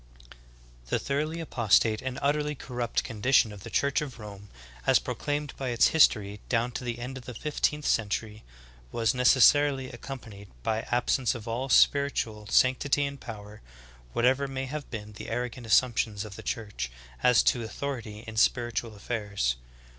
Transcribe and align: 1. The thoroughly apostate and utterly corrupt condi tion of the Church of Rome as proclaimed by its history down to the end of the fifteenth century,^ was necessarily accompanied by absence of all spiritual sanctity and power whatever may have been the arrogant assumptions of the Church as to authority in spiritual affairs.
1. 0.29 0.35
The 0.87 0.97
thoroughly 0.97 1.39
apostate 1.39 2.01
and 2.01 2.17
utterly 2.23 2.55
corrupt 2.55 3.03
condi 3.03 3.31
tion 3.35 3.51
of 3.53 3.61
the 3.61 3.69
Church 3.69 4.01
of 4.01 4.17
Rome 4.17 4.49
as 4.87 4.97
proclaimed 4.97 5.53
by 5.57 5.69
its 5.69 5.89
history 5.89 6.39
down 6.49 6.71
to 6.71 6.83
the 6.83 6.97
end 6.97 7.19
of 7.19 7.25
the 7.25 7.35
fifteenth 7.35 7.85
century,^ 7.85 8.41
was 8.91 9.13
necessarily 9.13 9.91
accompanied 9.91 10.47
by 10.63 10.81
absence 10.89 11.35
of 11.35 11.47
all 11.47 11.69
spiritual 11.69 12.47
sanctity 12.47 13.05
and 13.05 13.21
power 13.21 13.61
whatever 14.13 14.47
may 14.47 14.65
have 14.65 14.89
been 14.89 15.13
the 15.13 15.29
arrogant 15.29 15.67
assumptions 15.67 16.25
of 16.25 16.35
the 16.35 16.41
Church 16.41 16.89
as 17.21 17.43
to 17.43 17.61
authority 17.61 18.23
in 18.25 18.37
spiritual 18.37 18.95
affairs. 18.95 19.55